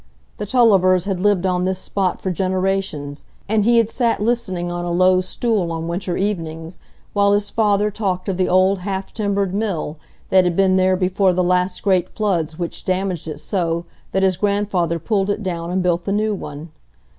The 0.39 0.47
Tullivers 0.47 1.05
had 1.05 1.19
lived 1.19 1.45
on 1.45 1.63
this 1.63 1.77
spot 1.77 2.19
for 2.21 2.31
generations, 2.31 3.27
and 3.47 3.65
he 3.65 3.77
had 3.77 3.87
sat 3.87 4.19
listening 4.19 4.71
on 4.71 4.83
a 4.83 4.89
low 4.89 5.21
stool 5.21 5.71
on 5.71 5.87
winter 5.87 6.17
evenings 6.17 6.79
while 7.13 7.33
his 7.33 7.51
father 7.51 7.91
talked 7.91 8.27
of 8.27 8.37
the 8.37 8.49
old 8.49 8.79
half 8.79 9.13
timbered 9.13 9.53
mill 9.53 9.97
that 10.29 10.43
had 10.43 10.55
been 10.55 10.75
there 10.75 10.97
before 10.97 11.33
the 11.33 11.43
last 11.43 11.83
great 11.83 12.09
floods 12.09 12.57
which 12.57 12.83
damaged 12.83 13.27
it 13.27 13.39
so 13.39 13.85
that 14.11 14.23
his 14.23 14.37
grandfather 14.37 14.97
pulled 14.97 15.29
it 15.29 15.43
down 15.43 15.69
and 15.69 15.83
built 15.83 16.05
the 16.05 16.11
new 16.11 16.33
one. 16.33 16.71